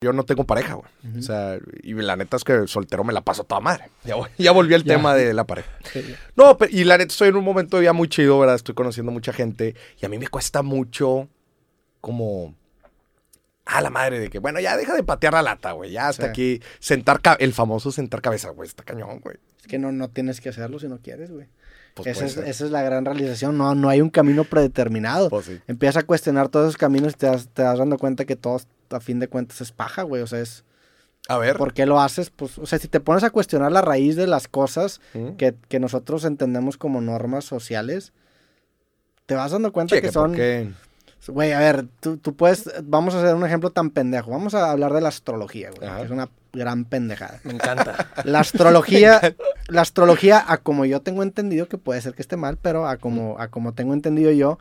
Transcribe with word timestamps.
yo 0.00 0.12
no 0.12 0.24
tengo 0.24 0.44
pareja, 0.44 0.74
güey. 0.74 1.18
O 1.18 1.22
sea, 1.22 1.58
y 1.82 1.92
la 1.94 2.16
neta 2.16 2.36
es 2.36 2.44
que 2.44 2.68
soltero 2.68 3.02
me 3.02 3.12
la 3.12 3.22
paso 3.22 3.44
toda 3.44 3.60
madre. 3.60 3.90
Ya, 4.04 4.14
ya 4.38 4.52
volví 4.52 4.74
al 4.74 4.84
tema 4.84 5.14
de 5.14 5.34
la 5.34 5.44
pareja. 5.44 5.70
no, 6.36 6.56
y 6.70 6.84
la 6.84 6.98
neta 6.98 7.10
estoy 7.10 7.28
en 7.28 7.36
un 7.36 7.44
momento 7.44 7.82
ya 7.82 7.92
muy 7.92 8.08
chido, 8.08 8.38
¿verdad? 8.38 8.54
Estoy 8.54 8.74
conociendo 8.76 9.10
mucha 9.10 9.32
gente 9.32 9.74
y 10.00 10.06
a 10.06 10.08
mí 10.08 10.18
me 10.18 10.28
cuesta 10.28 10.62
mucho 10.62 11.28
como... 12.00 12.54
Ah, 13.70 13.82
la 13.82 13.90
madre 13.90 14.18
de 14.18 14.30
que, 14.30 14.38
bueno, 14.38 14.60
ya 14.60 14.78
deja 14.78 14.94
de 14.94 15.02
patear 15.02 15.34
la 15.34 15.42
lata, 15.42 15.72
güey. 15.72 15.90
Ya 15.90 16.08
hasta 16.08 16.26
aquí, 16.26 16.62
sentar, 16.78 17.20
el 17.38 17.52
famoso 17.52 17.92
sentar 17.92 18.22
cabeza, 18.22 18.48
güey. 18.48 18.66
Está 18.66 18.82
cañón, 18.82 19.20
güey. 19.20 19.36
Es 19.60 19.66
que 19.66 19.78
no, 19.78 19.92
no 19.92 20.08
tienes 20.08 20.40
que 20.40 20.48
hacerlo 20.48 20.78
si 20.78 20.88
no 20.88 21.00
quieres, 21.02 21.30
güey. 21.30 21.48
Pues 21.92 22.22
esa, 22.22 22.46
es, 22.46 22.60
la 22.62 22.82
gran 22.82 23.04
realización. 23.04 23.58
No, 23.58 23.74
no 23.74 23.90
hay 23.90 24.00
un 24.00 24.08
camino 24.08 24.44
predeterminado. 24.44 25.28
Pues 25.28 25.50
Empiezas 25.66 26.02
a 26.02 26.06
cuestionar 26.06 26.48
todos 26.48 26.68
esos 26.68 26.76
caminos 26.78 27.12
y 27.12 27.16
te 27.16 27.26
das, 27.26 27.48
te 27.48 27.62
dando 27.62 27.98
cuenta 27.98 28.24
que 28.24 28.36
todo, 28.36 28.58
a 28.90 29.00
fin 29.00 29.18
de 29.18 29.28
cuentas, 29.28 29.60
es 29.60 29.72
paja, 29.72 30.02
güey. 30.02 30.22
O 30.22 30.26
sea, 30.26 30.40
es. 30.40 30.64
A 31.28 31.38
ver. 31.38 31.56
¿Por 31.56 31.74
qué 31.74 31.86
lo 31.86 32.00
haces? 32.00 32.30
Pues, 32.30 32.58
o 32.58 32.66
sea, 32.66 32.78
si 32.78 32.88
te 32.88 33.00
pones 33.00 33.24
a 33.24 33.30
cuestionar 33.30 33.72
la 33.72 33.82
raíz 33.82 34.16
de 34.16 34.26
las 34.26 34.48
cosas 34.48 35.00
que, 35.36 35.78
nosotros 35.78 36.24
entendemos 36.24 36.76
como 36.76 37.00
normas 37.00 37.44
sociales, 37.44 38.12
te 39.26 39.34
vas 39.34 39.52
dando 39.52 39.72
cuenta 39.72 40.00
que, 40.00 40.10
son. 40.10 40.36
Güey, 41.26 41.52
a 41.52 41.58
ver, 41.58 41.86
tú, 42.00 42.16
tú, 42.16 42.34
puedes. 42.34 42.70
Vamos 42.84 43.14
a 43.14 43.18
hacer 43.20 43.34
un 43.34 43.44
ejemplo 43.44 43.70
tan 43.70 43.90
pendejo. 43.90 44.30
Vamos 44.30 44.54
a 44.54 44.70
hablar 44.70 44.92
de 44.94 45.00
la 45.00 45.08
astrología, 45.08 45.70
güey. 45.70 45.90
Que 45.96 46.02
es 46.04 46.10
una 46.10 46.30
gran 46.52 46.84
pendejada. 46.84 47.40
Me 47.44 47.52
encanta. 47.52 48.08
La 48.24 48.40
astrología, 48.40 49.20
la 49.68 49.82
astrología, 49.82 50.44
a 50.46 50.58
como 50.58 50.84
yo 50.84 51.00
tengo 51.00 51.22
entendido, 51.22 51.68
que 51.68 51.78
puede 51.78 52.00
ser 52.00 52.14
que 52.14 52.22
esté 52.22 52.36
mal, 52.36 52.58
pero 52.60 52.86
a 52.86 52.96
como, 52.96 53.38
a 53.38 53.48
como 53.48 53.74
tengo 53.74 53.94
entendido 53.94 54.30
yo, 54.32 54.58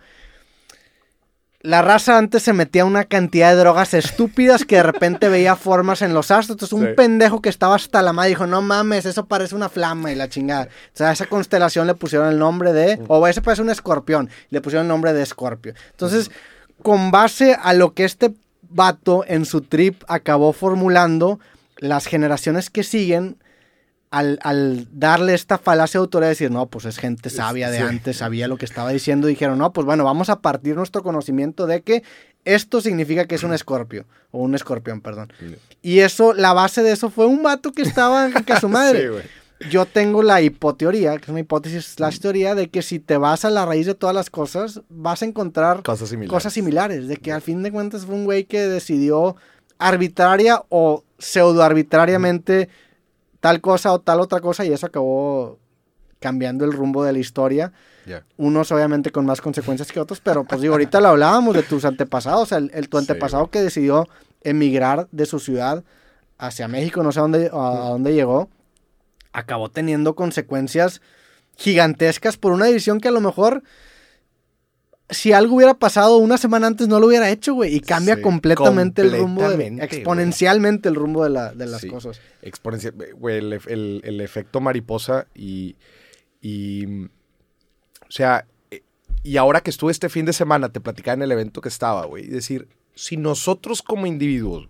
la 1.67 1.81
raza 1.81 2.17
antes 2.17 2.43
se 2.43 2.53
metía 2.53 2.85
una 2.85 3.03
cantidad 3.03 3.49
de 3.49 3.57
drogas 3.57 3.93
estúpidas 3.93 4.63
que 4.63 4.77
de 4.77 4.83
repente 4.83 5.27
veía 5.29 5.57
formas 5.57 6.01
en 6.01 6.13
los 6.13 6.31
astros. 6.31 6.55
Entonces, 6.55 6.71
un 6.71 6.95
pendejo 6.95 7.41
que 7.41 7.49
estaba 7.49 7.75
hasta 7.75 8.01
la 8.01 8.13
madre 8.13 8.29
dijo: 8.29 8.47
No 8.47 8.61
mames, 8.61 9.05
eso 9.05 9.25
parece 9.25 9.53
una 9.53 9.67
flama 9.67 10.09
y 10.09 10.15
la 10.15 10.29
chingada. 10.29 10.69
O 10.93 10.97
sea, 10.97 11.09
a 11.09 11.11
esa 11.11 11.25
constelación 11.25 11.85
le 11.85 11.93
pusieron 11.93 12.29
el 12.29 12.39
nombre 12.39 12.71
de. 12.71 13.01
O 13.09 13.27
ese 13.27 13.41
parece 13.41 13.63
un 13.63 13.69
escorpión. 13.69 14.29
le 14.49 14.61
pusieron 14.61 14.85
el 14.85 14.87
nombre 14.87 15.11
de 15.11 15.21
escorpio. 15.23 15.73
Entonces, 15.91 16.31
con 16.83 17.11
base 17.11 17.57
a 17.61 17.73
lo 17.73 17.93
que 17.93 18.05
este 18.05 18.33
vato 18.69 19.25
en 19.27 19.43
su 19.43 19.59
trip 19.59 20.03
acabó 20.07 20.53
formulando, 20.53 21.41
las 21.79 22.05
generaciones 22.05 22.69
que 22.69 22.83
siguen, 22.83 23.35
al, 24.17 24.87
darle 24.91 25.33
esta 25.33 25.57
falacia 25.57 25.99
de 25.99 26.03
autoridad, 26.03 26.29
decir, 26.29 26.51
no, 26.51 26.65
pues 26.67 26.85
es 26.85 26.97
gente 26.97 27.29
sabia 27.29 27.69
de 27.69 27.79
antes, 27.79 28.17
sabía 28.17 28.47
lo 28.47 28.57
que 28.57 28.65
estaba 28.65 28.91
diciendo, 28.91 29.27
dijeron, 29.27 29.57
no, 29.57 29.73
pues 29.73 29.85
bueno, 29.85 30.03
vamos 30.03 30.29
a 30.29 30.39
partir 30.39 30.75
nuestro 30.75 31.03
conocimiento 31.03 31.67
de 31.67 31.81
que 31.81 32.03
esto 32.45 32.81
significa 32.81 33.25
que 33.25 33.35
es 33.35 33.43
un 33.43 33.53
escorpio, 33.53 34.05
o 34.31 34.39
un 34.39 34.55
escorpión, 34.55 35.01
perdón. 35.01 35.31
Y 35.81 35.99
eso, 35.99 36.33
la 36.33 36.53
base 36.53 36.83
de 36.83 36.91
eso 36.91 37.09
fue 37.09 37.25
un 37.25 37.43
vato 37.43 37.71
que 37.71 37.81
estaba 37.81 38.25
en 38.25 38.33
su 38.59 38.69
madre. 38.69 39.09
Yo 39.71 39.85
tengo 39.85 40.21
la 40.21 40.41
hipoteoría, 40.41 41.17
que 41.17 41.23
es 41.23 41.29
una 41.29 41.39
hipótesis, 41.39 41.99
la 41.99 42.11
teoría 42.11 42.53
de 42.53 42.69
que 42.69 42.83
si 42.83 42.99
te 42.99 43.17
vas 43.17 43.43
a 43.43 43.49
la 43.49 43.65
raíz 43.65 43.87
de 43.87 43.95
todas 43.95 44.15
las 44.15 44.29
cosas, 44.29 44.81
vas 44.89 45.23
a 45.23 45.25
encontrar 45.25 45.81
cosas 45.81 46.09
similares. 46.09 46.31
Cosas 46.31 46.53
similares 46.53 47.07
de 47.07 47.17
que 47.17 47.31
al 47.31 47.41
fin 47.41 47.63
de 47.63 47.71
cuentas 47.71 48.05
fue 48.05 48.13
un 48.13 48.25
güey 48.25 48.43
que 48.43 48.61
decidió 48.61 49.35
arbitraria 49.79 50.63
o 50.69 51.03
pseudo 51.17 51.63
arbitrariamente 51.63 52.69
tal 53.39 53.61
cosa 53.61 53.93
o 53.93 53.99
tal 53.99 54.19
otra 54.19 54.39
cosa 54.39 54.65
y 54.65 54.71
eso 54.71 54.85
acabó 54.85 55.59
cambiando 56.19 56.65
el 56.65 56.73
rumbo 56.73 57.03
de 57.03 57.13
la 57.13 57.19
historia. 57.19 57.71
Unos 58.37 58.71
obviamente 58.71 59.11
con 59.11 59.25
más 59.25 59.41
consecuencias 59.41 59.91
que 59.91 59.99
otros, 59.99 60.21
pero 60.21 60.45
pues 60.45 60.61
digo, 60.61 60.73
ahorita 60.73 61.01
lo 61.01 61.09
hablábamos 61.09 61.53
de 61.55 61.63
tus 61.63 61.83
antepasados, 61.83 62.53
el, 62.53 62.71
el 62.73 62.87
tu 62.87 62.97
antepasado 62.97 63.49
que 63.49 63.61
decidió 63.61 64.07
emigrar 64.43 65.09
de 65.11 65.25
su 65.25 65.39
ciudad 65.39 65.83
hacia 66.37 66.67
México, 66.67 67.03
no 67.03 67.11
sé 67.11 67.19
a 67.19 67.23
dónde, 67.23 67.49
a, 67.51 67.89
dónde 67.89 68.13
llegó, 68.13 68.49
acabó 69.33 69.69
teniendo 69.69 70.15
consecuencias 70.15 71.01
gigantescas 71.57 72.37
por 72.37 72.53
una 72.53 72.65
decisión 72.65 72.99
que 72.99 73.07
a 73.07 73.11
lo 73.11 73.21
mejor 73.21 73.63
si 75.09 75.31
algo 75.31 75.55
hubiera 75.55 75.73
pasado 75.73 76.17
una 76.17 76.37
semana 76.37 76.67
antes 76.67 76.87
no 76.87 76.99
lo 76.99 77.07
hubiera 77.07 77.29
hecho, 77.29 77.53
güey. 77.53 77.73
Y 77.73 77.79
cambia 77.79 78.21
completamente, 78.21 79.01
el 79.01 79.17
rumbo, 79.17 79.49
exponencialmente 79.49 80.89
el 80.89 80.95
rumbo 80.95 81.23
de, 81.23 81.29
la, 81.29 81.53
de 81.53 81.65
las 81.65 81.85
cosas. 81.85 82.19
Exponencial, 82.41 82.93
güey, 83.15 83.37
el, 83.37 84.21
efecto 84.21 84.59
mariposa 84.59 85.27
y, 85.33 85.77
y, 86.41 87.05
o 87.05 88.09
sea, 88.09 88.45
y 89.23 89.37
ahora 89.37 89.61
que 89.61 89.69
estuve 89.69 89.91
este 89.91 90.09
fin 90.09 90.25
de 90.25 90.33
semana, 90.33 90.69
te 90.69 90.81
platicaba 90.81 91.15
en 91.15 91.21
el 91.21 91.31
evento 91.31 91.61
que 91.61 91.69
estaba, 91.69 92.05
güey, 92.05 92.25
y 92.25 92.29
decir, 92.29 92.67
si 92.93 93.15
nosotros 93.15 93.81
como 93.81 94.07
individuos 94.07 94.67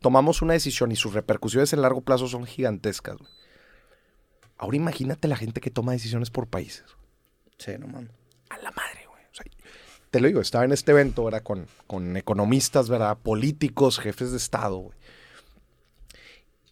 tomamos 0.00 0.42
una 0.42 0.54
decisión 0.54 0.90
y 0.92 0.96
sus 0.96 1.14
repercusiones 1.14 1.72
en 1.72 1.82
largo 1.82 2.00
plazo 2.00 2.26
son 2.26 2.44
gigantescas, 2.44 3.16
güey. 3.18 3.30
Ahora 4.58 4.76
imagínate 4.76 5.28
la 5.28 5.36
gente 5.36 5.60
que 5.60 5.70
toma 5.70 5.92
decisiones 5.92 6.30
por 6.30 6.46
países. 6.46 6.84
Sí, 7.58 7.72
no 7.78 7.86
mames. 7.86 8.10
Te 10.16 10.22
lo 10.22 10.28
digo, 10.28 10.40
estaba 10.40 10.64
en 10.64 10.72
este 10.72 10.92
evento, 10.92 11.24
¿verdad? 11.24 11.42
Con, 11.42 11.66
con 11.86 12.16
economistas, 12.16 12.88
¿verdad? 12.88 13.18
Políticos, 13.22 13.98
jefes 13.98 14.30
de 14.30 14.38
Estado, 14.38 14.92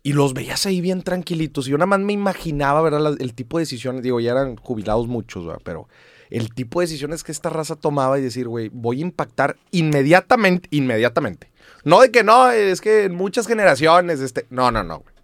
Y 0.03 0.15
los 0.15 0.33
veías 0.33 0.65
ahí 0.65 0.81
bien 0.81 1.03
tranquilitos. 1.03 1.69
Y 1.69 1.73
yo 1.73 1.77
nada 1.77 1.85
más 1.85 2.01
me 2.01 2.15
imaginaba, 2.15 2.81
¿verdad? 2.81 3.17
el 3.21 3.35
tipo 3.35 3.59
de 3.59 3.65
decisiones, 3.65 4.03
digo, 4.03 4.19
ya 4.19 4.31
eran 4.31 4.57
jubilados 4.57 5.09
muchos. 5.09 5.45
Pero 5.63 5.91
el 6.31 6.55
tipo 6.55 6.81
de 6.81 6.87
decisiones 6.87 7.23
que 7.23 7.33
esta 7.33 7.51
raza 7.51 7.77
tomaba 7.77 8.19
y 8.19 8.23
decir, 8.23 8.49
güey, 8.49 8.71
voy 8.73 9.01
a 9.01 9.03
impactar 9.03 9.59
inmediatamente, 9.73 10.67
inmediatamente. 10.71 11.53
No 11.85 12.01
de 12.01 12.11
que 12.11 12.25
no, 12.25 12.51
es 12.51 12.81
que 12.81 13.05
en 13.05 13.15
muchas 13.15 13.47
generaciones, 13.47 14.21
este. 14.21 14.47
No, 14.49 14.71
no, 14.71 14.83
no, 14.83 15.01
güey. 15.01 15.15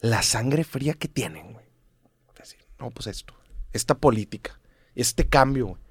La 0.00 0.22
sangre 0.22 0.64
fría 0.64 0.94
que 0.94 1.08
tienen, 1.08 1.52
güey. 1.52 1.66
no, 2.78 2.88
pues 2.92 3.08
esto. 3.08 3.34
Esta 3.74 3.94
política. 3.94 4.58
Este 4.94 5.28
cambio, 5.28 5.66
güey 5.66 5.87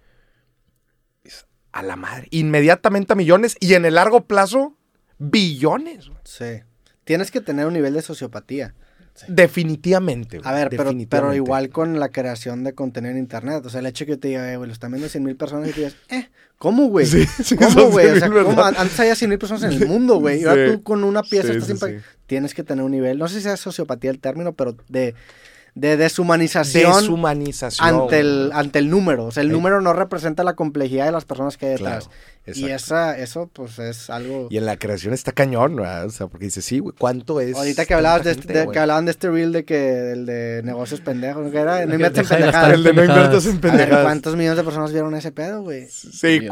a 1.77 1.83
la 1.83 1.95
madre. 1.95 2.27
Inmediatamente 2.31 3.13
a 3.13 3.15
millones 3.15 3.55
y 3.59 3.75
en 3.75 3.85
el 3.85 3.95
largo 3.95 4.25
plazo, 4.25 4.75
billones. 5.19 6.09
Sí. 6.23 6.61
Tienes 7.03 7.29
que 7.29 7.39
tener 7.39 7.67
un 7.67 7.73
nivel 7.73 7.93
de 7.93 8.01
sociopatía. 8.01 8.73
Definitivamente. 9.27 10.39
A 10.43 10.53
ver, 10.53 10.69
pero, 10.69 10.91
pero, 11.09 11.33
igual 11.33 11.69
con 11.69 11.99
la 11.99 12.09
creación 12.09 12.63
de 12.63 12.73
contenido 12.73 13.11
en 13.11 13.19
internet. 13.19 13.65
O 13.65 13.69
sea, 13.69 13.79
el 13.79 13.85
hecho 13.85 14.05
que 14.05 14.17
te 14.17 14.27
diga, 14.27 14.51
eh, 14.51 14.57
güey, 14.57 14.67
lo 14.67 14.73
están 14.73 14.91
viendo 14.91 15.09
100 15.09 15.23
mil 15.23 15.35
personas 15.35 15.69
y 15.69 15.71
te 15.71 15.79
digas, 15.81 15.95
eh, 16.09 16.29
¿cómo, 16.57 16.87
güey? 16.87 17.05
Sí, 17.05 17.25
¿Cómo, 17.55 17.89
güey? 17.89 18.07
O 18.07 18.19
sea, 18.19 18.29
¿cómo? 18.29 18.63
Antes 18.63 18.99
había 18.99 19.15
100 19.15 19.29
mil 19.29 19.39
personas 19.39 19.63
en 19.63 19.81
el 19.81 19.87
mundo, 19.87 20.19
güey. 20.19 20.41
Y 20.41 20.45
ahora 20.45 20.71
tú 20.71 20.83
con 20.83 21.03
una 21.03 21.23
pieza 21.23 21.53
estás. 21.53 21.83
Tienes 22.25 22.53
que 22.53 22.63
tener 22.63 22.83
un 22.83 22.91
nivel, 22.91 23.17
no 23.17 23.27
sé 23.27 23.35
si 23.35 23.41
sea 23.41 23.57
sociopatía 23.57 24.11
el 24.11 24.19
término, 24.19 24.53
pero 24.53 24.75
de 24.89 25.15
de 25.79 25.95
deshumanización, 25.95 27.01
deshumanización 27.01 27.87
ante 27.87 28.19
el 28.19 28.51
ante 28.53 28.79
el 28.79 28.89
número, 28.89 29.25
o 29.25 29.31
sea, 29.31 29.43
el 29.43 29.51
número 29.51 29.79
no 29.81 29.93
representa 29.93 30.43
la 30.43 30.53
complejidad 30.53 31.05
de 31.05 31.11
las 31.11 31.25
personas 31.25 31.57
que 31.57 31.67
hay 31.67 31.71
detrás. 31.73 32.09
y 32.45 32.65
esa 32.69 33.17
eso 33.17 33.49
pues 33.51 33.77
es 33.77 34.09
algo 34.09 34.47
Y 34.49 34.57
en 34.57 34.65
la 34.65 34.77
creación 34.77 35.13
está 35.13 35.31
cañón, 35.31 35.75
¿no? 35.75 35.83
o 35.83 36.09
sea, 36.09 36.27
porque 36.27 36.45
dice, 36.45 36.61
"Sí, 36.61 36.79
güey, 36.79 36.95
¿cuánto 36.97 37.39
es?" 37.41 37.55
Ahorita 37.55 37.85
que 37.85 37.93
hablabas 37.93 38.23
de, 38.23 38.31
este, 38.31 38.67
que 38.67 38.79
hablaban 38.79 39.05
de 39.05 39.11
este 39.11 39.29
reel 39.29 39.51
de 39.51 39.65
que 39.65 40.13
el 40.13 40.25
de 40.25 40.61
negocios 40.63 41.01
pendejos, 41.01 41.45
¿no? 41.45 41.51
que 41.51 41.57
era? 41.59 41.85
No 41.85 41.93
inviertes 41.93 42.31
en 42.31 42.37
pendejadas. 42.37 42.73
El 42.73 42.83
de 42.83 42.93
no 42.93 43.03
inviertes 43.03 43.45
en 43.45 43.59
pendejadas. 43.59 44.03
¿cuántos 44.03 44.35
millones 44.35 44.57
de 44.57 44.63
personas 44.63 44.91
vieron 44.91 45.13
ese 45.15 45.31
pedo, 45.31 45.61
güey? 45.61 45.87
Sí, 45.89 46.47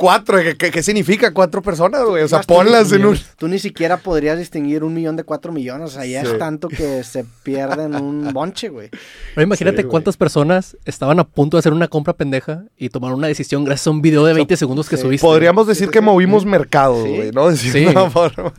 cuatro, 0.00 0.38
¿qué, 0.58 0.82
significa 0.82 1.34
cuatro 1.34 1.60
personas, 1.60 2.02
güey? 2.04 2.22
O 2.22 2.28
sea, 2.28 2.40
ponlas 2.40 2.90
en 2.92 3.04
un... 3.04 3.18
Tú 3.36 3.48
ni 3.48 3.58
siquiera 3.58 3.98
podrías 3.98 4.38
distinguir 4.38 4.82
un 4.82 4.94
millón 4.94 5.14
de 5.14 5.24
cuatro 5.24 5.52
millones, 5.52 5.90
o 5.90 5.92
sea, 5.92 6.06
ya 6.06 6.22
es 6.22 6.38
tanto 6.38 6.68
que 6.68 7.04
se 7.04 7.24
pierden 7.42 7.94
un 7.94 8.32
bonche, 8.32 8.59
güey. 8.68 8.90
Pero 9.34 9.44
imagínate 9.44 9.84
cuántas 9.84 10.16
personas 10.16 10.76
estaban 10.84 11.18
a 11.20 11.24
punto 11.24 11.56
de 11.56 11.60
hacer 11.60 11.72
una 11.72 11.88
compra 11.88 12.14
pendeja 12.14 12.64
y 12.76 12.88
tomaron 12.88 13.18
una 13.18 13.28
decisión 13.28 13.64
gracias 13.64 13.86
a 13.86 13.90
un 13.90 14.02
video 14.02 14.24
de 14.24 14.34
20 14.34 14.56
segundos 14.56 14.88
que 14.88 14.96
subiste. 14.96 15.26
Podríamos 15.26 15.66
decir 15.66 15.90
que 15.90 16.00
movimos 16.00 16.44
mercado, 16.44 17.04
güey, 17.04 17.30
¿no? 17.32 17.54
sí. 17.56 17.86
forma. 18.10 18.52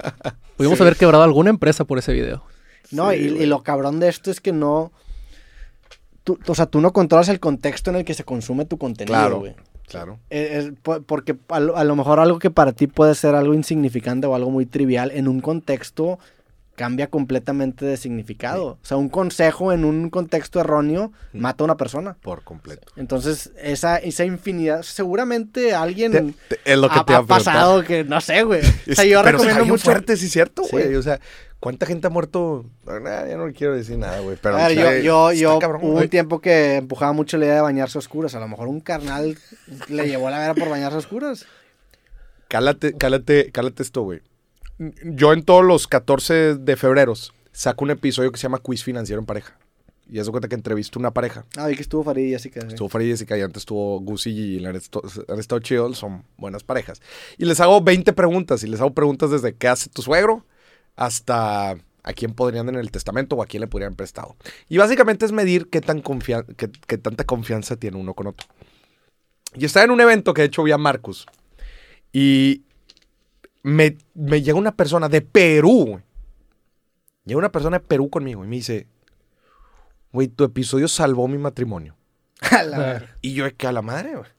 Pudimos 0.57 0.79
haber 0.81 0.95
quebrado 0.95 1.23
alguna 1.23 1.49
empresa 1.49 1.85
por 1.85 1.97
ese 1.97 2.13
video. 2.13 2.43
No, 2.91 3.13
y, 3.13 3.17
y, 3.17 3.45
lo 3.45 3.63
cabrón 3.63 3.99
de 3.99 4.09
esto 4.09 4.31
es 4.31 4.41
que 4.41 4.51
no... 4.51 4.91
Tú, 6.23 6.37
o 6.45 6.55
sea, 6.55 6.65
tú 6.65 6.81
no 6.81 6.93
controlas 6.93 7.29
el 7.29 7.39
contexto 7.39 7.89
en 7.89 7.95
el 7.95 8.05
que 8.05 8.13
se 8.13 8.23
consume 8.23 8.65
tu 8.65 8.77
contenido, 8.77 9.39
güey. 9.39 9.55
Claro. 9.91 10.19
Eh, 10.29 10.71
porque 11.05 11.35
a 11.49 11.59
lo, 11.59 11.95
mejor 11.97 12.21
algo 12.21 12.39
que 12.39 12.49
para 12.49 12.71
ti 12.71 12.87
puede 12.87 13.13
ser 13.13 13.35
algo 13.35 13.53
insignificante 13.53 14.25
o 14.25 14.35
algo 14.35 14.49
muy 14.49 14.65
trivial, 14.65 15.11
en 15.11 15.27
un 15.27 15.41
contexto 15.41 16.17
cambia 16.81 17.11
completamente 17.11 17.85
de 17.85 17.95
significado. 17.95 18.65
O 18.65 18.79
sea, 18.81 18.97
un 18.97 19.07
consejo 19.07 19.71
en 19.71 19.85
un 19.85 20.09
contexto 20.09 20.59
erróneo 20.59 21.11
mata 21.31 21.63
a 21.63 21.65
una 21.65 21.77
persona. 21.77 22.17
Por 22.23 22.41
completo. 22.41 22.91
Entonces, 22.95 23.51
esa, 23.61 23.97
esa 23.97 24.25
infinidad, 24.25 24.81
seguramente 24.81 25.75
alguien 25.75 26.33
es 26.65 26.77
lo 26.77 26.89
que 26.89 26.99
ha, 26.99 27.05
te 27.05 27.13
ha, 27.13 27.21
pasado 27.21 27.83
que, 27.83 28.03
no 28.03 28.19
sé, 28.19 28.41
güey. 28.41 28.61
O 28.91 28.95
sea, 28.95 29.05
yo 29.05 29.21
recomiendo 29.21 29.63
mucho. 29.63 29.83
fuerte, 29.83 30.17
sí, 30.17 30.27
cierto, 30.27 30.63
güey. 30.71 30.95
O 30.95 31.03
sea, 31.03 31.19
¿Cuánta 31.59 31.85
gente 31.85 32.07
ha 32.07 32.09
muerto? 32.09 32.65
ya 32.87 33.37
no 33.37 33.53
quiero 33.53 33.75
decir 33.75 33.99
nada, 33.99 34.19
güey. 34.21 34.35
Pero 34.41 34.57
a 34.57 34.67
ver, 34.67 35.03
yo, 35.03 35.31
yo, 35.31 35.59
yo 35.59 35.59
hubo 35.59 35.99
un 35.99 36.09
tiempo 36.09 36.41
que 36.41 36.77
empujaba 36.77 37.13
mucho 37.13 37.37
la 37.37 37.45
idea 37.45 37.55
de 37.55 37.61
bañarse 37.61 37.99
a 37.99 37.99
oscuras. 37.99 38.33
A 38.33 38.39
lo 38.39 38.47
mejor 38.47 38.67
un 38.67 38.79
carnal 38.79 39.37
le 39.87 40.07
llevó 40.07 40.31
la 40.31 40.39
vera 40.39 40.55
por 40.55 40.67
bañarse 40.67 40.95
a 40.95 40.97
oscuras. 40.97 41.45
Cálate, 42.47 42.97
cálate, 42.97 43.51
cálate 43.51 43.83
esto, 43.83 44.01
güey. 44.01 44.21
Yo 45.03 45.33
en 45.33 45.43
todos 45.43 45.63
los 45.63 45.87
14 45.87 46.55
de 46.55 46.75
febrero 46.75 47.13
saco 47.51 47.83
un 47.83 47.91
episodio 47.91 48.31
que 48.31 48.37
se 48.37 48.43
llama 48.43 48.59
Quiz 48.59 48.83
Financiero 48.83 49.19
en 49.19 49.25
Pareja. 49.25 49.57
Y 50.09 50.19
eso 50.19 50.31
cuenta 50.31 50.49
que 50.49 50.55
entrevisto 50.55 50.99
una 50.99 51.11
pareja. 51.11 51.45
Ah, 51.55 51.67
vi 51.67 51.75
que 51.75 51.81
estuvo 51.83 52.03
Farid 52.03 52.25
y 52.27 52.31
Jessica. 52.31 52.59
sí. 52.61 52.67
Estuvo 52.69 52.89
Farid 52.89 53.07
y 53.07 53.11
Jessica 53.11 53.37
y 53.37 53.41
antes 53.41 53.61
estuvo 53.61 53.99
Gucci 54.01 54.29
y 54.31 54.65
han 54.65 54.75
estado, 54.75 55.03
han 55.29 55.39
estado 55.39 55.59
chidos, 55.61 55.97
son 55.97 56.25
buenas 56.37 56.63
parejas. 56.63 57.01
Y 57.37 57.45
les 57.45 57.61
hago 57.61 57.79
20 57.81 58.11
preguntas 58.11 58.61
y 58.63 58.67
les 58.67 58.81
hago 58.81 58.93
preguntas 58.93 59.31
desde 59.31 59.53
qué 59.55 59.69
hace 59.69 59.89
tu 59.89 60.01
suegro 60.01 60.45
hasta 60.97 61.77
a 62.03 62.13
quién 62.13 62.33
podrían 62.33 62.67
en 62.67 62.75
el 62.75 62.91
testamento 62.91 63.35
o 63.37 63.43
a 63.43 63.45
quién 63.45 63.61
le 63.61 63.67
podrían 63.67 63.95
prestado. 63.95 64.35
Y 64.67 64.77
básicamente 64.79 65.23
es 65.25 65.31
medir 65.31 65.69
qué, 65.69 65.79
tan 65.79 66.01
confia- 66.01 66.45
qué, 66.57 66.69
qué 66.87 66.97
tanta 66.97 67.23
confianza 67.23 67.77
tiene 67.77 67.95
uno 67.97 68.13
con 68.13 68.27
otro. 68.27 68.47
Y 69.55 69.63
estaba 69.65 69.85
en 69.85 69.91
un 69.91 70.01
evento 70.01 70.33
que 70.33 70.41
de 70.41 70.47
hecho 70.47 70.63
vi 70.63 70.71
a 70.71 70.77
Marcus 70.77 71.25
y 72.11 72.63
me, 73.63 73.97
me 74.13 74.41
llega 74.41 74.57
una 74.57 74.75
persona 74.75 75.09
de 75.09 75.21
Perú. 75.21 76.01
Llega 77.25 77.37
una 77.37 77.51
persona 77.51 77.79
de 77.79 77.85
Perú 77.85 78.09
conmigo 78.09 78.43
y 78.43 78.47
me 78.47 78.55
dice, 78.57 78.87
güey, 80.11 80.27
tu 80.27 80.43
episodio 80.43 80.87
salvó 80.87 81.27
mi 81.27 81.37
matrimonio. 81.37 81.95
A 82.51 82.63
la 82.63 82.77
verga. 82.79 83.15
Y 83.21 83.33
yo, 83.33 83.45
que 83.55 83.67
a 83.67 83.71
la 83.71 83.81
madre, 83.81 84.15
güey. 84.15 84.29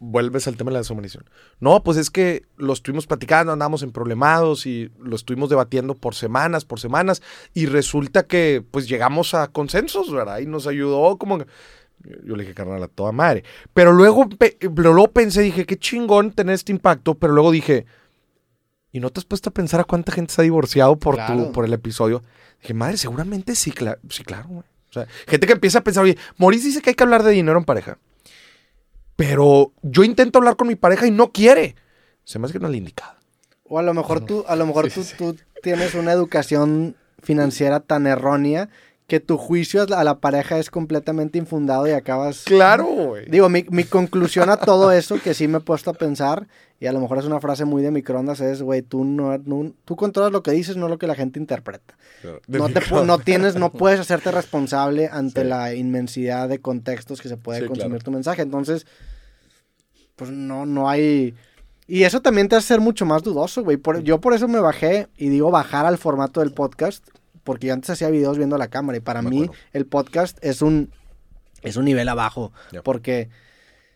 Vuelves 0.00 0.46
al 0.46 0.56
tema 0.56 0.70
de 0.70 0.74
la 0.74 0.78
deshumanización. 0.80 1.28
No, 1.58 1.82
pues 1.82 1.96
es 1.96 2.08
que 2.10 2.42
lo 2.56 2.72
estuvimos 2.72 3.06
platicando, 3.08 3.52
andamos 3.52 3.82
en 3.82 3.90
problemados 3.90 4.64
y 4.66 4.92
lo 4.98 5.16
estuvimos 5.16 5.48
debatiendo 5.50 5.94
por 5.96 6.14
semanas, 6.14 6.64
por 6.64 6.78
semanas. 6.78 7.20
Y 7.52 7.66
resulta 7.66 8.24
que, 8.24 8.62
pues 8.70 8.86
llegamos 8.88 9.34
a 9.34 9.48
consensos, 9.48 10.12
¿verdad? 10.12 10.38
Y 10.38 10.46
nos 10.46 10.66
ayudó 10.68 11.16
como. 11.18 11.38
Yo 12.24 12.36
le 12.36 12.44
dije, 12.44 12.54
carnal, 12.54 12.80
a 12.82 12.86
toda 12.88 13.10
madre. 13.10 13.42
Pero 13.74 13.92
luego, 13.92 14.28
pe- 14.28 14.56
pero 14.60 14.92
luego 14.92 15.10
pensé, 15.10 15.42
dije, 15.42 15.66
qué 15.66 15.76
chingón 15.76 16.30
tener 16.30 16.54
este 16.54 16.70
impacto. 16.70 17.14
Pero 17.16 17.32
luego 17.32 17.50
dije, 17.50 17.86
¿y 18.92 19.00
no 19.00 19.10
te 19.10 19.20
has 19.20 19.24
puesto 19.24 19.50
a 19.50 19.52
pensar 19.52 19.80
a 19.80 19.84
cuánta 19.84 20.12
gente 20.12 20.32
se 20.32 20.40
ha 20.40 20.44
divorciado 20.44 20.96
por, 20.96 21.16
tu, 21.26 21.52
por 21.52 21.64
el 21.64 21.72
episodio? 21.72 22.22
Dije, 22.60 22.74
madre, 22.74 22.96
seguramente 22.96 23.54
sí, 23.54 23.70
cla- 23.72 23.98
sí, 24.10 24.24
claro, 24.24 24.48
güey. 24.48 24.64
O 24.90 24.92
sea, 24.92 25.06
gente 25.26 25.46
que 25.46 25.52
empieza 25.52 25.78
a 25.80 25.84
pensar, 25.84 26.02
oye, 26.04 26.16
Maurice 26.38 26.66
dice 26.68 26.80
que 26.82 26.90
hay 26.90 26.94
que 26.96 27.04
hablar 27.04 27.22
de 27.22 27.30
dinero 27.32 27.58
en 27.58 27.64
pareja. 27.64 27.98
Pero 29.16 29.72
yo 29.82 30.04
intento 30.04 30.38
hablar 30.38 30.56
con 30.56 30.68
mi 30.68 30.76
pareja 30.76 31.06
y 31.06 31.10
no 31.10 31.32
quiere. 31.32 31.74
Se 32.24 32.38
me 32.38 32.44
hace 32.46 32.54
que 32.54 32.58
no 32.60 32.66
es 32.66 32.70
la 32.72 32.76
indicada. 32.78 33.18
O 33.64 33.78
a 33.78 33.82
lo 33.82 33.92
mejor 33.92 34.24
tú, 34.24 34.44
a 34.48 34.56
lo 34.56 34.64
mejor 34.66 34.88
Sí, 34.90 34.94
tú, 34.94 35.02
sí, 35.04 35.10
sí. 35.10 35.16
tú 35.18 35.36
tienes 35.62 35.94
una 35.94 36.12
educación 36.12 36.96
financiera 37.22 37.80
tan 37.80 38.06
errónea 38.06 38.68
que 39.08 39.20
tu 39.20 39.38
juicio 39.38 39.82
a 39.96 40.04
la- 40.04 40.20
pareja 40.20 40.58
es 40.58 40.68
completamente 40.70 41.38
infundado 41.38 41.88
y 41.88 41.92
acabas... 41.92 42.42
Claro, 42.44 42.84
güey. 42.84 43.24
Digo, 43.30 43.48
mi, 43.48 43.64
mi 43.70 43.84
conclusión 43.84 44.50
a 44.50 44.58
todo 44.58 44.92
eso, 44.92 45.18
que 45.20 45.32
sí 45.32 45.48
me 45.48 45.58
he 45.58 45.60
puesto 45.62 45.88
a 45.90 45.94
pensar, 45.94 46.46
y 46.78 46.86
a 46.86 46.92
lo 46.92 47.00
mejor 47.00 47.16
es 47.18 47.24
una 47.24 47.40
frase 47.40 47.64
muy 47.64 47.82
de 47.82 47.90
microondas, 47.90 48.40
es, 48.40 48.60
güey, 48.60 48.82
tú, 48.82 49.04
no, 49.06 49.38
no- 49.38 49.72
tú 49.86 49.96
controlas 49.96 50.30
lo 50.30 50.42
que 50.42 50.50
dices, 50.50 50.76
no 50.76 50.88
lo 50.88 50.98
que 50.98 51.06
la 51.06 51.14
gente 51.14 51.40
interpreta. 51.40 51.96
No, 52.48 52.68
te, 52.68 52.80
pu- 52.82 53.06
no 53.06 53.18
tienes, 53.18 53.56
no 53.56 53.72
puedes 53.72 53.98
hacerte 53.98 54.30
responsable 54.30 55.08
ante 55.10 55.40
Sí. 55.40 55.48
la 55.48 55.74
inmensidad 55.74 56.46
de 56.48 56.60
contextos 56.60 57.22
que 57.22 57.28
se 57.30 57.38
puede 57.38 57.60
Sí, 57.62 57.66
consumir 57.66 57.92
claro. 57.92 58.04
tu 58.04 58.10
mensaje. 58.10 58.42
Entonces, 58.42 58.86
pues 60.16 60.30
no, 60.30 60.66
no 60.66 60.88
hay. 60.88 61.34
Y 61.86 62.02
eso 62.02 62.20
también 62.20 62.48
te 62.48 62.56
hace 62.56 62.66
ser 62.68 62.80
mucho 62.80 63.06
más 63.06 63.22
dudoso, 63.22 63.64
güey. 63.64 63.78
Por- 63.78 64.02
yo 64.02 64.20
por 64.20 64.34
eso 64.34 64.48
me 64.48 64.60
bajé 64.60 65.08
y 65.16 65.30
digo 65.30 65.50
bajar 65.50 65.86
al 65.86 65.96
formato 65.96 66.40
del 66.40 66.52
podcast, 66.52 67.06
porque 67.48 67.66
yo 67.68 67.72
antes 67.72 67.88
hacía 67.90 68.10
videos 68.10 68.36
viendo 68.36 68.58
la 68.58 68.68
cámara 68.68 68.98
y 68.98 69.00
para 69.00 69.22
Me 69.22 69.30
mí 69.30 69.42
acuerdo. 69.44 69.62
el 69.72 69.86
podcast 69.86 70.38
es 70.42 70.60
un 70.62 70.90
es 71.62 71.76
un 71.76 71.86
nivel 71.86 72.08
abajo, 72.08 72.52
porque 72.84 73.30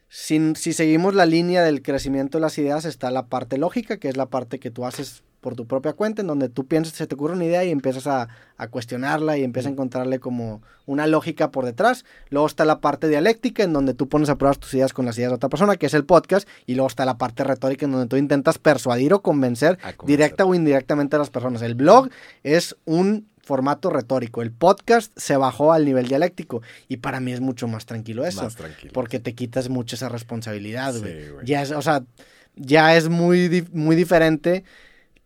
sin- 0.08 0.56
si 0.56 0.72
seguimos 0.72 1.14
la 1.14 1.26
línea 1.26 1.62
del 1.62 1.82
crecimiento 1.82 2.38
de 2.38 2.42
las 2.42 2.58
ideas 2.58 2.84
está 2.84 3.10
la 3.10 3.26
parte 3.26 3.58
lógica, 3.58 3.98
que 3.98 4.08
es 4.08 4.16
la 4.16 4.26
parte 4.26 4.58
que 4.58 4.70
tú 4.70 4.84
haces 4.84 5.22
por 5.40 5.56
tu 5.56 5.66
propia 5.66 5.92
cuenta, 5.94 6.22
en 6.22 6.28
donde 6.28 6.48
tú 6.48 6.66
piensas, 6.68 6.94
se 6.94 7.06
te 7.08 7.16
ocurre 7.16 7.34
una 7.34 7.44
idea 7.44 7.64
y 7.64 7.70
empiezas 7.70 8.06
a, 8.06 8.28
a 8.56 8.68
cuestionarla 8.68 9.38
y 9.38 9.42
empiezas 9.42 9.70
a 9.70 9.72
encontrarle 9.72 10.20
como 10.20 10.62
una 10.86 11.08
lógica 11.08 11.50
por 11.50 11.64
detrás. 11.64 12.04
Luego 12.30 12.46
está 12.46 12.64
la 12.64 12.80
parte 12.80 13.08
dialéctica, 13.08 13.64
en 13.64 13.72
donde 13.72 13.92
tú 13.92 14.08
pones 14.08 14.28
a 14.28 14.36
prueba 14.36 14.54
tus 14.54 14.72
ideas 14.74 14.92
con 14.92 15.04
las 15.04 15.18
ideas 15.18 15.32
de 15.32 15.36
otra 15.36 15.48
persona, 15.48 15.74
que 15.76 15.86
es 15.86 15.94
el 15.94 16.04
podcast. 16.04 16.48
Y 16.64 16.76
luego 16.76 16.86
está 16.86 17.04
la 17.04 17.18
parte 17.18 17.42
retórica, 17.42 17.86
en 17.86 17.90
donde 17.92 18.06
tú 18.06 18.16
intentas 18.16 18.58
persuadir 18.58 19.14
o 19.14 19.22
convencer. 19.22 19.78
directa 20.06 20.44
o 20.44 20.54
indirectamente 20.54 21.16
a 21.16 21.18
las 21.18 21.30
personas. 21.30 21.60
El 21.62 21.74
blog 21.74 22.08
es 22.44 22.76
un 22.84 23.26
formato 23.42 23.90
retórico. 23.90 24.40
El 24.42 24.52
podcast 24.52 25.12
se 25.16 25.36
bajó 25.36 25.72
al 25.72 25.84
nivel 25.84 26.06
dialéctico. 26.08 26.62
Y 26.88 26.98
para 26.98 27.20
mí 27.20 27.32
es 27.32 27.40
mucho 27.40 27.66
más 27.68 27.86
tranquilo 27.86 28.24
eso. 28.24 28.42
Más 28.44 28.54
tranquilo. 28.56 28.92
Porque 28.92 29.18
te 29.18 29.34
quitas 29.34 29.68
mucho 29.68 29.96
esa 29.96 30.08
responsabilidad, 30.08 30.94
Sí, 30.94 31.00
güey. 31.00 31.28
güey. 31.30 31.46
ya 31.46 31.62
es, 31.62 31.72
o 31.72 31.82
sea, 31.82 32.02
ya 32.54 32.96
es 32.96 33.08
muy, 33.08 33.66
muy 33.72 33.96
diferente 33.96 34.64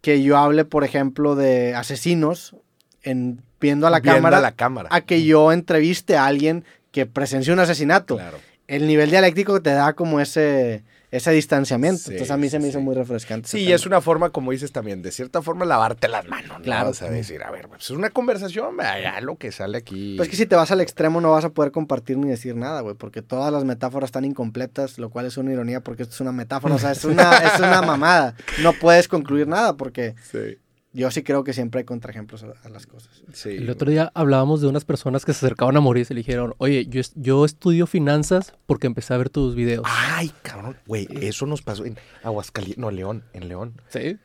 que 0.00 0.22
yo 0.22 0.36
hable, 0.38 0.64
por 0.64 0.84
ejemplo, 0.84 1.34
de 1.34 1.74
asesinos 1.74 2.54
en 3.02 3.42
viendo 3.60 3.86
a 3.86 3.90
la 3.90 4.00
Viendo 4.00 4.16
cámara 4.18 4.38
a 4.38 4.40
la 4.40 4.52
cámara. 4.52 4.88
a 4.92 5.00
que 5.00 5.24
yo 5.24 5.52
entreviste 5.52 6.16
a 6.16 6.26
alguien 6.26 6.64
que 6.92 7.06
presenció 7.06 7.52
un 7.52 7.58
asesinato. 7.60 8.16
Claro. 8.16 8.38
El 8.66 8.86
nivel 8.86 9.10
dialéctico 9.10 9.62
te 9.62 9.70
da 9.70 9.92
como 9.94 10.20
ese 10.20 10.84
ese 11.10 11.30
distanciamiento. 11.30 11.98
Sí, 11.98 12.10
Entonces 12.12 12.30
a 12.30 12.36
mí 12.36 12.48
se 12.48 12.58
me 12.58 12.68
hizo 12.68 12.78
sí. 12.78 12.84
muy 12.84 12.94
refrescante. 12.94 13.48
Sí, 13.48 13.64
tema. 13.64 13.74
es 13.76 13.86
una 13.86 14.00
forma, 14.00 14.30
como 14.30 14.50
dices 14.52 14.72
también, 14.72 15.02
de 15.02 15.12
cierta 15.12 15.40
forma 15.42 15.64
lavarte 15.64 16.08
las 16.08 16.26
manos. 16.26 16.58
¿no? 16.58 16.64
Claro. 16.64 16.90
O 16.90 16.94
sea, 16.94 17.10
decir, 17.10 17.42
a 17.42 17.50
ver, 17.50 17.68
pues 17.68 17.84
es 17.84 17.90
una 17.90 18.10
conversación, 18.10 18.76
ya 18.78 19.20
lo 19.20 19.36
que 19.36 19.52
sale 19.52 19.78
aquí. 19.78 20.14
Pues 20.16 20.26
es 20.26 20.30
que 20.30 20.36
si 20.36 20.46
te 20.46 20.56
vas 20.56 20.70
al 20.70 20.80
extremo 20.80 21.20
no 21.20 21.32
vas 21.32 21.44
a 21.44 21.50
poder 21.50 21.72
compartir 21.72 22.18
ni 22.18 22.28
decir 22.28 22.56
nada, 22.56 22.80
güey, 22.80 22.94
porque 22.94 23.22
todas 23.22 23.52
las 23.52 23.64
metáforas 23.64 24.08
están 24.08 24.24
incompletas, 24.24 24.98
lo 24.98 25.10
cual 25.10 25.26
es 25.26 25.36
una 25.36 25.52
ironía 25.52 25.80
porque 25.80 26.02
esto 26.02 26.14
es 26.14 26.20
una 26.20 26.32
metáfora, 26.32 26.74
o 26.74 26.78
sea, 26.78 26.92
es 26.92 27.04
una, 27.04 27.38
es 27.38 27.58
una 27.58 27.82
mamada. 27.86 28.34
No 28.62 28.72
puedes 28.72 29.08
concluir 29.08 29.46
nada 29.46 29.76
porque 29.76 30.14
Sí, 30.30 30.58
yo 30.96 31.10
sí 31.10 31.22
creo 31.22 31.44
que 31.44 31.52
siempre 31.52 31.80
hay 31.80 31.84
contraejemplos 31.84 32.42
a, 32.42 32.54
a 32.64 32.68
las 32.70 32.86
cosas. 32.86 33.22
sí. 33.34 33.50
El 33.50 33.68
otro 33.68 33.90
día 33.90 34.10
hablábamos 34.14 34.62
de 34.62 34.66
unas 34.66 34.86
personas 34.86 35.26
que 35.26 35.34
se 35.34 35.44
acercaban 35.44 35.76
a 35.76 35.80
morir 35.80 36.06
y 36.08 36.14
le 36.14 36.20
dijeron, 36.20 36.54
oye, 36.56 36.86
yo, 36.86 37.02
yo 37.16 37.44
estudio 37.44 37.86
finanzas 37.86 38.54
porque 38.64 38.86
empecé 38.86 39.12
a 39.12 39.18
ver 39.18 39.28
tus 39.28 39.54
videos. 39.54 39.84
Ay, 39.86 40.32
cabrón. 40.42 40.78
Güey, 40.86 41.06
eso 41.20 41.44
nos 41.44 41.60
pasó 41.60 41.84
en 41.84 41.98
Aguascalientes. 42.22 42.78
No, 42.78 42.90
León, 42.90 43.24
en 43.34 43.48
León. 43.48 43.74
¿Sí? 43.90 44.16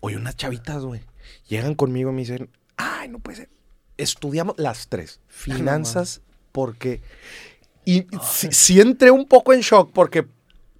Oye, 0.00 0.16
unas 0.16 0.36
chavitas, 0.36 0.84
güey. 0.84 1.00
Llegan 1.48 1.74
conmigo 1.74 2.10
y 2.10 2.12
me 2.12 2.20
dicen, 2.20 2.50
ay, 2.76 3.08
no 3.08 3.18
puede 3.18 3.38
ser. 3.38 3.48
Estudiamos 3.96 4.56
las 4.58 4.88
tres. 4.88 5.20
Finanzas 5.28 6.20
porque... 6.52 7.00
Y 7.86 8.06
sí, 8.22 8.48
sí 8.50 8.78
entré 8.78 9.10
un 9.10 9.26
poco 9.26 9.54
en 9.54 9.60
shock 9.60 9.90
porque, 9.94 10.26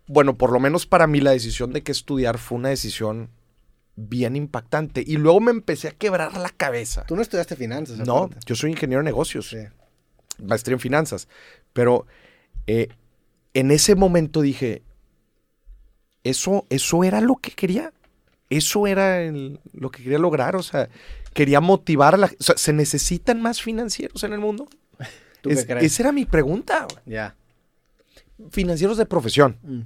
bueno, 0.07 0.37
por 0.37 0.53
lo 0.53 0.61
menos 0.61 0.85
para 0.85 1.07
mí 1.07 1.21
la 1.21 1.31
decisión 1.31 1.73
de 1.73 1.83
que 1.83 1.93
estudiar 1.93 2.37
fue 2.37 2.59
una 2.59 2.69
decisión 2.69 3.31
bien 4.09 4.37
impactante. 4.37 5.03
Y 5.07 5.17
luego 5.17 5.41
me 5.41 5.51
empecé 5.51 5.89
a 5.89 5.93
quebrar 5.93 6.37
la 6.37 6.49
cabeza. 6.51 7.05
Tú 7.07 7.17
no 7.17 7.23
estudiaste 7.23 7.57
finanzas, 7.57 7.99
No, 7.99 8.25
aparte. 8.25 8.39
yo 8.47 8.55
soy 8.55 8.71
ingeniero 8.71 9.01
de 9.01 9.05
negocios 9.05 9.49
Sí. 9.51 9.59
maestría 10.43 10.75
en 10.75 10.81
finanzas. 10.81 11.29
Pero 11.73 12.07
eh, 12.67 12.89
en 13.55 13.71
ese 13.71 13.95
momento 13.95 14.41
dije, 14.41 14.83
eso, 16.25 16.67
eso 16.71 17.05
era 17.05 17.21
lo 17.21 17.37
que 17.37 17.51
quería. 17.53 17.93
Eso 18.49 18.87
era 18.87 19.23
el- 19.23 19.61
lo 19.73 19.91
que 19.91 20.03
quería 20.03 20.19
lograr. 20.19 20.57
O 20.57 20.63
sea, 20.63 20.89
quería 21.35 21.61
motivar 21.61 22.15
a 22.15 22.19
la 22.19 22.27
o 22.27 22.43
sea, 22.43 22.57
¿Se 22.57 22.73
necesitan 22.73 23.41
más 23.41 23.63
financieros 23.63 24.23
en 24.25 24.33
el 24.33 24.41
mundo? 24.41 24.69
¿Tú 25.43 25.51
Es- 25.51 25.61
qué 25.61 25.67
crees? 25.75 25.93
esa 25.93 26.03
era 26.05 26.13
mi 26.13 26.25
pregunta. 26.27 26.87
Ya. 27.07 27.35
Financieros 28.51 28.97
de 28.97 29.07
profesión. 29.07 29.59
Mm. 29.63 29.81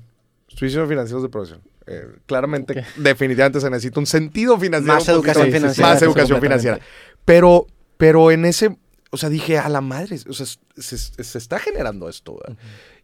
Estoy 0.49 0.69
diciendo 0.69 0.89
financieros 0.89 1.23
de 1.23 1.29
profesión. 1.29 1.61
Eh, 1.87 2.07
claramente, 2.27 2.85
definitivamente 2.97 3.61
se 3.61 3.69
necesita 3.71 4.01
un 4.01 4.07
sentido 4.07 4.59
financiero. 4.59 4.95
Más 4.95 5.05
poquito- 5.05 5.19
educación 5.21 5.53
financiera. 5.53 5.89
más 5.91 6.03
educación 6.03 6.41
financiera. 6.41 6.81
Pero, 7.25 7.67
pero 7.97 8.31
en 8.31 8.45
ese, 8.47 8.77
o 9.11 9.17
sea, 9.17 9.29
dije, 9.29 9.59
a 9.59 9.69
la 9.69 9.81
madre, 9.81 10.19
o 10.29 10.33
sea, 10.33 10.47
se, 10.77 10.99
se 10.99 11.39
está 11.39 11.59
generando 11.59 12.09
esto. 12.09 12.39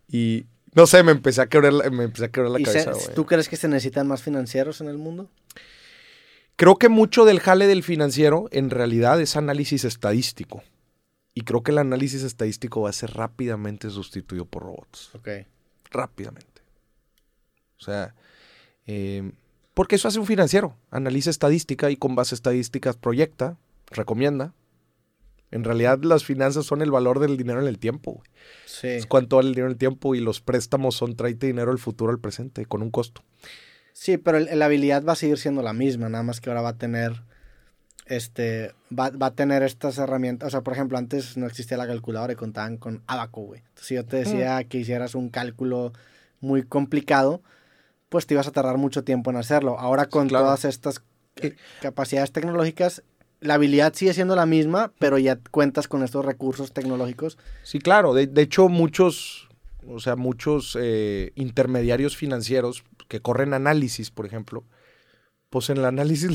Y 0.09 0.47
no 0.75 0.87
sé, 0.87 1.03
me 1.03 1.13
empecé 1.13 1.43
a 1.43 1.47
quebrar, 1.47 1.73
la- 1.73 1.91
me 1.91 2.05
empecé 2.05 2.25
a 2.25 2.29
quebrar 2.31 2.53
la 2.53 2.61
¿Y 2.61 2.65
se- 2.65 2.85
cabeza. 2.85 3.13
¿Tú 3.13 3.27
crees 3.27 3.49
que 3.49 3.57
se 3.57 3.69
necesitan 3.69 4.07
más 4.09 4.23
financieros 4.23 4.81
en 4.81 4.89
el 4.89 4.97
mundo? 4.99 5.31
Creo 6.57 6.77
que 6.77 6.89
mucho 6.89 7.25
del 7.25 7.41
jale 7.41 7.67
del 7.67 7.83
financiero 7.83 8.49
en 8.51 8.71
realidad 8.71 9.21
es 9.21 9.37
análisis 9.37 9.85
estadístico. 9.85 10.63
Y 11.33 11.43
creo 11.43 11.63
que 11.63 11.71
el 11.71 11.79
análisis 11.79 12.23
estadístico 12.23 12.83
va 12.83 12.91
a 12.91 12.93
ser 12.93 13.13
rápidamente 13.13 13.89
sustituido 13.89 14.45
por 14.45 14.65
robots. 14.65 15.11
Ok. 15.15 15.29
Rápidamente. 15.91 16.61
O 17.79 17.83
sea, 17.83 18.15
eh, 18.91 19.31
porque 19.73 19.95
eso 19.95 20.09
hace 20.09 20.19
un 20.19 20.27
financiero. 20.27 20.77
Analiza 20.91 21.31
estadística 21.31 21.91
y 21.91 21.97
con 21.97 22.17
base 22.17 22.35
a 22.35 22.37
estadísticas 22.37 22.97
proyecta, 22.97 23.57
recomienda. 23.87 24.53
En 25.53 25.63
realidad 25.63 26.01
las 26.03 26.25
finanzas 26.25 26.67
son 26.67 26.83
el 26.83 26.91
valor 26.91 27.21
del 27.21 27.37
dinero 27.37 27.61
en 27.61 27.69
el 27.69 27.79
tiempo. 27.79 28.23
Sí. 28.67 28.89
Es 28.89 29.07
cuánto 29.07 29.37
vale 29.37 29.49
el 29.49 29.55
dinero 29.55 29.69
en 29.69 29.73
el 29.73 29.79
tiempo 29.79 30.15
y 30.17 30.21
los 30.21 30.41
préstamos 30.41 30.97
son 30.97 31.15
tráete 31.15 31.47
dinero 31.47 31.71
del 31.71 31.79
futuro 31.79 32.11
al 32.11 32.19
presente 32.19 32.67
con 32.67 32.83
un 32.83 32.91
costo. 32.91 33.23
Sí, 33.93 34.17
pero 34.17 34.41
la 34.41 34.65
habilidad 34.65 35.05
va 35.05 35.13
a 35.13 35.17
seguir 35.17 35.39
siendo 35.39 35.63
la 35.63 35.73
misma, 35.73 36.09
nada 36.09 36.25
más 36.25 36.41
que 36.41 36.51
ahora 36.51 36.63
va 36.63 36.71
a 36.71 36.79
tener 36.79 37.23
este 38.07 38.73
va, 38.97 39.11
va 39.11 39.27
a 39.27 39.35
tener 39.35 39.63
estas 39.63 39.99
herramientas, 39.99 40.49
o 40.49 40.51
sea, 40.51 40.63
por 40.63 40.73
ejemplo, 40.73 40.99
antes 40.99 41.37
no 41.37 41.47
existía 41.47 41.77
la 41.77 41.87
calculadora 41.87 42.33
y 42.33 42.37
contaban 42.37 42.77
con 42.77 43.03
abaco, 43.07 43.43
güey. 43.43 43.61
Entonces, 43.61 43.87
si 43.87 43.95
yo 43.95 44.05
te 44.05 44.17
decía 44.17 44.65
que 44.65 44.79
hicieras 44.79 45.15
un 45.15 45.29
cálculo 45.29 45.93
muy 46.41 46.65
complicado, 46.65 47.41
pues 48.11 48.27
te 48.27 48.35
ibas 48.35 48.47
a 48.47 48.53
tardar 48.53 48.77
mucho 48.77 49.03
tiempo 49.05 49.31
en 49.31 49.37
hacerlo. 49.39 49.79
Ahora 49.79 50.07
con 50.07 50.29
Claro. 50.29 50.45
todas 50.45 50.67
estas 50.67 51.03
Eh. 51.37 51.57
capacidades 51.81 52.33
tecnológicas, 52.33 53.03
la 53.41 53.55
habilidad 53.55 53.95
sigue 53.95 54.13
siendo 54.13 54.37
la 54.37 54.45
misma, 54.45 54.93
pero 54.99 55.17
ya 55.17 55.39
cuentas 55.51 55.89
con 55.89 56.03
estos 56.03 56.25
recursos 56.27 56.73
tecnológicos. 56.73 57.39
Sí, 57.63 57.79
claro. 57.79 58.13
De, 58.13 58.27
de 58.27 58.43
hecho, 58.43 58.69
muchos, 58.69 59.49
o 59.89 59.99
sea, 60.01 60.17
muchos 60.17 60.77
eh, 60.79 61.33
intermediarios 61.37 62.17
financieros 62.17 62.85
que 63.09 63.21
corren 63.23 63.55
análisis, 63.55 64.11
por 64.11 64.27
ejemplo, 64.27 64.65
pues 65.49 65.71
en 65.71 65.79
el 65.79 65.85
análisis 65.87 66.31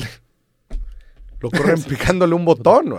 lo 1.40 1.50
corren 1.50 1.82
picándole 2.18 2.34
un 2.34 2.44
botón. 2.44 2.94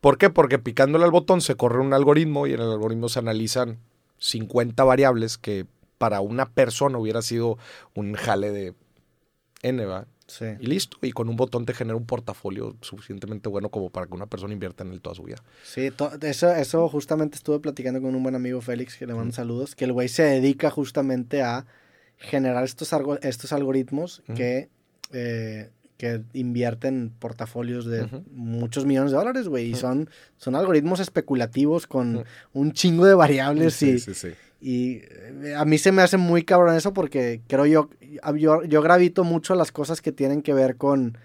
¿Por 0.00 0.18
qué? 0.18 0.30
Porque 0.30 0.58
picándole 0.58 1.04
al 1.04 1.10
botón 1.10 1.40
se 1.40 1.54
corre 1.56 1.80
un 1.80 1.92
algoritmo 1.92 2.46
y 2.46 2.54
en 2.54 2.60
el 2.60 2.70
algoritmo 2.70 3.08
se 3.08 3.18
analizan 3.18 3.78
50 4.18 4.82
variables 4.84 5.38
que 5.38 5.66
para 5.98 6.20
una 6.20 6.48
persona 6.50 6.96
hubiera 6.98 7.22
sido 7.22 7.58
un 7.94 8.14
jale 8.14 8.50
de 8.50 8.74
N, 9.62 9.84
¿va? 9.84 10.06
Sí. 10.26 10.44
Y 10.60 10.66
listo. 10.66 10.98
Y 11.02 11.12
con 11.12 11.28
un 11.28 11.36
botón 11.36 11.64
te 11.64 11.72
genera 11.74 11.96
un 11.96 12.04
portafolio 12.06 12.76
suficientemente 12.82 13.48
bueno 13.48 13.70
como 13.70 13.88
para 13.90 14.06
que 14.06 14.14
una 14.14 14.26
persona 14.26 14.52
invierta 14.52 14.84
en 14.84 14.92
él 14.92 15.00
toda 15.00 15.14
su 15.16 15.22
vida. 15.24 15.42
Sí, 15.64 15.90
to- 15.90 16.12
eso, 16.20 16.50
eso 16.52 16.88
justamente 16.88 17.36
estuve 17.36 17.58
platicando 17.60 18.00
con 18.02 18.14
un 18.14 18.22
buen 18.22 18.34
amigo 18.34 18.60
Félix, 18.60 18.96
que 18.96 19.06
le 19.06 19.14
mando 19.14 19.32
saludos, 19.34 19.74
que 19.74 19.86
el 19.86 19.92
güey 19.92 20.08
se 20.08 20.22
dedica 20.24 20.70
justamente 20.70 21.42
a 21.42 21.64
generar 22.18 22.62
estos, 22.64 22.90
estos 23.22 23.52
algoritmos 23.52 24.22
que, 24.36 24.68
eh, 25.12 25.70
que 25.96 26.20
invierten 26.34 27.10
portafolios 27.18 27.86
de 27.86 28.06
muchos 28.30 28.84
millones 28.84 29.12
de 29.12 29.16
dólares, 29.18 29.48
güey, 29.48 29.70
y 29.70 29.74
son, 29.76 30.10
son 30.36 30.56
algoritmos 30.56 31.00
especulativos 31.00 31.86
con 31.86 32.24
un 32.52 32.72
chingo 32.72 33.06
de 33.06 33.14
variables 33.14 33.74
Sí, 33.74 33.92
y, 33.92 33.98
sí, 33.98 34.14
sí. 34.14 34.28
Y 34.60 35.02
eh, 35.44 35.54
a 35.56 35.64
mí 35.64 35.78
se 35.78 35.92
me 35.92 36.02
hace 36.02 36.16
muy 36.16 36.42
cabrón 36.42 36.74
eso 36.74 36.92
porque 36.92 37.42
creo 37.46 37.66
yo, 37.66 37.90
yo, 38.36 38.64
yo 38.64 38.82
gravito 38.82 39.24
mucho 39.24 39.52
a 39.52 39.56
las 39.56 39.72
cosas 39.72 40.00
que 40.02 40.12
tienen 40.12 40.42
que 40.42 40.52
ver 40.52 40.76
con, 40.76 41.16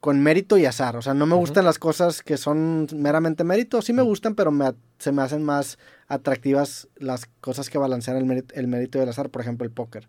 con 0.00 0.20
mérito 0.20 0.56
y 0.58 0.66
azar. 0.66 0.96
O 0.96 1.02
sea, 1.02 1.14
no 1.14 1.26
me 1.26 1.36
gustan 1.36 1.64
las 1.64 1.78
cosas 1.78 2.22
que 2.22 2.36
son 2.36 2.88
meramente 2.94 3.44
mérito. 3.44 3.82
Sí 3.82 3.92
me 3.92 4.02
gustan, 4.02 4.34
pero 4.34 4.50
me, 4.50 4.72
se 4.98 5.12
me 5.12 5.22
hacen 5.22 5.44
más 5.44 5.78
atractivas 6.14 6.88
las 6.96 7.26
cosas 7.40 7.70
que 7.70 7.78
balancean 7.78 8.16
el 8.16 8.24
mérito, 8.24 8.54
el 8.54 8.66
mérito 8.68 8.98
y 8.98 9.02
el 9.02 9.08
azar. 9.08 9.30
Por 9.30 9.42
ejemplo, 9.42 9.64
el 9.64 9.70
póker. 9.72 10.06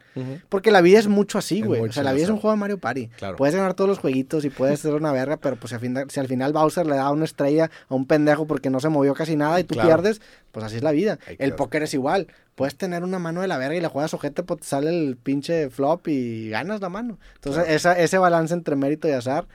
Porque 0.49 0.71
la 0.71 0.81
vida 0.81 0.99
es 0.99 1.07
mucho 1.07 1.37
así, 1.37 1.61
güey. 1.61 1.81
O 1.81 1.91
sea, 1.91 2.03
la 2.03 2.13
vida 2.13 2.25
es 2.25 2.29
un 2.29 2.37
juego 2.37 2.51
de 2.55 2.59
Mario 2.59 2.77
Party. 2.77 3.07
Claro. 3.17 3.35
Puedes 3.37 3.55
ganar 3.55 3.73
todos 3.73 3.89
los 3.89 3.99
jueguitos 3.99 4.45
y 4.45 4.49
puedes 4.49 4.79
ser 4.79 4.93
una 4.93 5.11
verga, 5.11 5.37
pero 5.37 5.55
pues 5.55 5.69
si 5.69 5.75
al, 5.75 5.81
final, 5.81 6.09
si 6.11 6.19
al 6.19 6.27
final 6.27 6.53
Bowser 6.53 6.85
le 6.85 6.95
da 6.95 7.09
una 7.11 7.25
estrella 7.25 7.71
a 7.89 7.95
un 7.95 8.05
pendejo 8.05 8.45
porque 8.47 8.69
no 8.69 8.79
se 8.79 8.89
movió 8.89 9.13
casi 9.13 9.35
nada 9.35 9.59
y 9.59 9.63
tú 9.63 9.73
Claro. 9.75 9.89
pierdes, 9.89 10.21
pues 10.51 10.65
así 10.65 10.75
es 10.77 10.83
la 10.83 10.91
vida. 10.91 11.19
El 11.27 11.37
queda. 11.37 11.55
póker 11.55 11.83
es 11.83 11.93
igual. 11.93 12.27
Puedes 12.55 12.75
tener 12.75 13.03
una 13.03 13.17
mano 13.17 13.41
de 13.41 13.47
la 13.47 13.57
verga 13.57 13.75
y 13.75 13.81
la 13.81 13.89
juegas 13.89 14.13
ojete, 14.13 14.43
pues 14.43 14.59
te 14.61 14.67
sale 14.67 14.89
el 14.91 15.17
pinche 15.17 15.69
flop 15.71 16.07
y 16.07 16.49
ganas 16.49 16.81
la 16.81 16.89
mano. 16.89 17.17
Entonces, 17.35 17.63
Claro. 17.63 17.75
esa, 17.75 17.99
ese 17.99 18.17
balance 18.19 18.53
entre 18.53 18.75
mérito 18.75 19.07
y 19.07 19.11
azar 19.11 19.47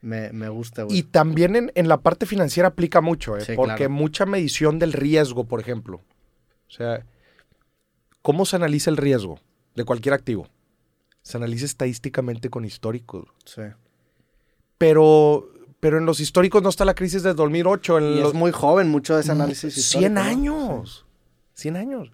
me, 0.00 0.32
me 0.32 0.48
gusta, 0.48 0.84
güey. 0.84 0.98
Y 0.98 1.02
también 1.02 1.56
en, 1.56 1.72
en 1.74 1.88
la 1.88 2.00
parte 2.00 2.26
financiera 2.26 2.68
aplica 2.68 3.00
mucho, 3.00 3.36
¿eh? 3.36 3.42
Sí, 3.42 3.52
porque 3.54 3.76
claro. 3.76 3.90
mucha 3.90 4.26
medición 4.26 4.78
del 4.78 4.92
riesgo, 4.92 5.44
por 5.44 5.60
ejemplo. 5.60 6.00
O 6.68 6.72
sea, 6.72 7.04
¿cómo 8.22 8.46
se 8.46 8.56
analiza 8.56 8.90
el 8.90 8.96
riesgo 8.96 9.40
de 9.74 9.84
cualquier 9.84 10.14
activo? 10.14 10.48
Se 11.22 11.36
analiza 11.36 11.66
estadísticamente 11.66 12.48
con 12.48 12.64
históricos. 12.64 13.28
Sí. 13.44 13.62
Pero, 14.78 15.50
pero 15.80 15.98
en 15.98 16.06
los 16.06 16.20
históricos 16.20 16.62
no 16.62 16.70
está 16.70 16.86
la 16.86 16.94
crisis 16.94 17.22
del 17.22 17.36
2008. 17.36 17.98
En 17.98 18.04
Y 18.04 18.20
los, 18.20 18.28
es 18.28 18.34
muy 18.34 18.52
joven 18.52 18.88
mucho 18.88 19.14
de 19.14 19.20
ese 19.20 19.32
análisis 19.32 19.74
100 19.74 20.02
histórico, 20.02 20.20
años. 20.20 21.06
100 21.54 21.76
años. 21.76 22.12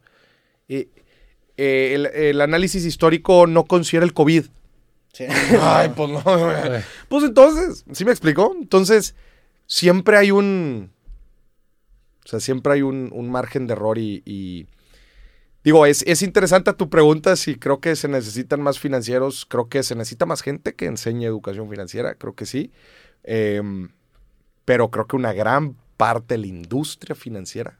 Eh, 0.68 0.88
eh, 1.56 1.92
el, 1.94 2.06
el 2.06 2.40
análisis 2.40 2.84
histórico 2.84 3.46
no 3.46 3.64
considera 3.64 4.04
el 4.04 4.12
COVID. 4.12 4.46
Sí. 5.16 5.24
Ay, 5.62 5.92
pues 5.96 6.10
no. 6.10 6.22
Pues 7.08 7.24
entonces, 7.24 7.84
¿sí 7.90 8.04
me 8.04 8.10
explicó? 8.10 8.54
Entonces, 8.60 9.14
siempre 9.66 10.18
hay 10.18 10.30
un. 10.30 10.92
O 12.24 12.28
sea, 12.28 12.38
siempre 12.40 12.74
hay 12.74 12.82
un, 12.82 13.08
un 13.12 13.30
margen 13.30 13.66
de 13.66 13.72
error 13.72 13.96
y. 13.96 14.22
y- 14.26 14.66
digo, 15.64 15.86
es, 15.86 16.02
es 16.06 16.20
interesante 16.20 16.70
tu 16.74 16.90
pregunta 16.90 17.34
si 17.36 17.54
creo 17.56 17.80
que 17.80 17.96
se 17.96 18.08
necesitan 18.08 18.60
más 18.60 18.78
financieros. 18.78 19.46
Creo 19.46 19.70
que 19.70 19.82
se 19.82 19.94
necesita 19.94 20.26
más 20.26 20.42
gente 20.42 20.74
que 20.74 20.84
enseñe 20.84 21.24
educación 21.24 21.70
financiera. 21.70 22.16
Creo 22.16 22.34
que 22.34 22.44
sí. 22.44 22.70
Em, 23.24 23.88
pero 24.66 24.90
creo 24.90 25.06
que 25.06 25.16
una 25.16 25.32
gran 25.32 25.76
parte 25.96 26.34
de 26.34 26.38
la 26.38 26.46
industria 26.48 27.14
financiera 27.14 27.78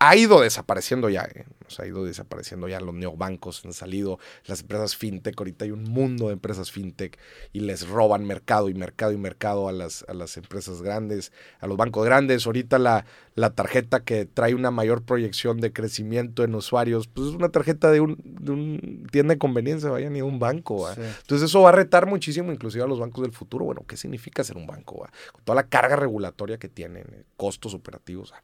ha 0.00 0.16
ido 0.16 0.40
desapareciendo 0.40 1.08
ya. 1.08 1.24
¿eh? 1.24 1.44
O 1.66 1.70
sea, 1.70 1.84
ha 1.84 1.88
ido 1.88 2.04
desapareciendo 2.04 2.68
ya. 2.68 2.80
Los 2.80 2.94
neobancos 2.94 3.64
han 3.64 3.72
salido, 3.72 4.18
las 4.46 4.60
empresas 4.60 4.96
fintech. 4.96 5.38
Ahorita 5.38 5.64
hay 5.64 5.70
un 5.72 5.84
mundo 5.84 6.28
de 6.28 6.34
empresas 6.34 6.70
fintech 6.70 7.18
y 7.52 7.60
les 7.60 7.88
roban 7.88 8.24
mercado 8.24 8.68
y 8.68 8.74
mercado 8.74 9.12
y 9.12 9.16
mercado 9.16 9.68
a 9.68 9.72
las, 9.72 10.04
a 10.08 10.14
las 10.14 10.36
empresas 10.36 10.82
grandes, 10.82 11.32
a 11.60 11.66
los 11.66 11.76
bancos 11.76 12.04
grandes. 12.04 12.46
Ahorita 12.46 12.78
la, 12.78 13.04
la 13.34 13.50
tarjeta 13.50 14.00
que 14.00 14.24
trae 14.24 14.54
una 14.54 14.70
mayor 14.70 15.02
proyección 15.02 15.60
de 15.60 15.72
crecimiento 15.72 16.44
en 16.44 16.54
usuarios, 16.54 17.08
pues 17.08 17.28
es 17.28 17.34
una 17.34 17.48
tarjeta 17.48 17.90
de 17.90 18.00
un, 18.00 18.16
de 18.24 18.52
un 18.52 19.06
tienda 19.10 19.34
de 19.34 19.38
conveniencia, 19.38 19.90
vaya, 19.90 20.10
ni 20.10 20.18
de 20.18 20.22
un 20.22 20.38
banco. 20.38 20.88
Entonces 20.90 21.50
eso 21.50 21.62
va 21.62 21.70
a 21.70 21.72
retar 21.72 22.06
muchísimo 22.06 22.52
inclusive 22.52 22.84
a 22.84 22.86
los 22.86 23.00
bancos 23.00 23.22
del 23.22 23.32
futuro. 23.32 23.64
Bueno, 23.64 23.84
¿qué 23.86 23.96
significa 23.96 24.44
ser 24.44 24.56
un 24.56 24.66
banco? 24.66 25.06
Con 25.32 25.44
toda 25.44 25.56
la 25.56 25.68
carga 25.68 25.96
regulatoria 25.96 26.58
que 26.58 26.68
tienen, 26.68 27.06
eh, 27.12 27.24
costos 27.36 27.74
operativos. 27.74 28.32
ah, 28.34 28.42